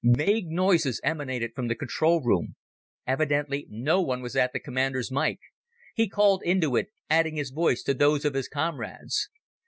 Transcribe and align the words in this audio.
Vague 0.03 0.47
noises 0.47 0.99
emanated 1.03 1.53
from 1.53 1.67
the 1.67 1.75
control 1.75 2.23
room. 2.23 2.55
Evidently 3.05 3.67
no 3.69 4.01
one 4.01 4.23
was 4.23 4.35
at 4.35 4.51
the 4.51 4.59
commander's 4.59 5.11
mike. 5.11 5.37
He 5.93 6.09
called 6.09 6.41
into 6.43 6.75
it, 6.75 6.87
adding 7.07 7.35
his 7.35 7.51
voice 7.51 7.83
to 7.83 7.93
those 7.93 8.25
of 8.25 8.33
his 8.33 8.47
comrades. 8.47 9.29